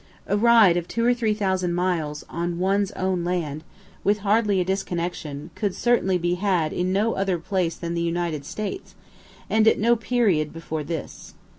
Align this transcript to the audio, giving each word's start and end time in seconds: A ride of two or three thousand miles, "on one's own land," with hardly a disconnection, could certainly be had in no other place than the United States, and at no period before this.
A 0.25 0.35
ride 0.35 0.77
of 0.77 0.87
two 0.87 1.05
or 1.05 1.13
three 1.13 1.35
thousand 1.35 1.75
miles, 1.75 2.25
"on 2.27 2.57
one's 2.57 2.91
own 2.93 3.23
land," 3.23 3.63
with 4.03 4.21
hardly 4.25 4.59
a 4.59 4.65
disconnection, 4.65 5.51
could 5.53 5.75
certainly 5.75 6.17
be 6.17 6.33
had 6.33 6.73
in 6.73 6.91
no 6.91 7.13
other 7.13 7.37
place 7.37 7.75
than 7.75 7.93
the 7.93 8.01
United 8.01 8.43
States, 8.43 8.95
and 9.47 9.67
at 9.67 9.77
no 9.77 9.95
period 9.95 10.51
before 10.51 10.83
this. 10.83 11.35